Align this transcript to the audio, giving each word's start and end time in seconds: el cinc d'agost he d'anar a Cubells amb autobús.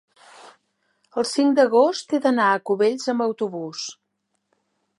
el 1.21 1.27
cinc 1.31 1.59
d'agost 1.59 2.15
he 2.17 2.21
d'anar 2.23 2.47
a 2.53 2.63
Cubells 2.71 3.05
amb 3.15 3.27
autobús. 3.27 3.85